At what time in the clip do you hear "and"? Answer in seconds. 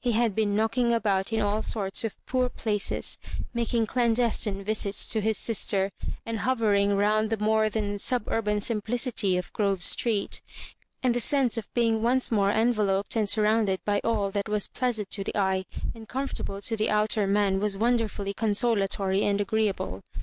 6.24-6.38, 11.02-11.14, 13.14-13.28, 15.94-16.08, 19.20-19.38